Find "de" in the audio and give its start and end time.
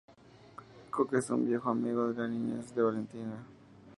2.11-2.19, 2.73-2.81